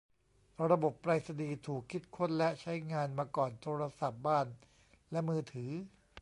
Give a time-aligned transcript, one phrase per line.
[0.71, 4.47] ระบบไปรษณีย์ถูกคิดค้นและใช้งานมาก่อนโทรศัพท์บ้าน
[5.11, 5.71] และมือถือ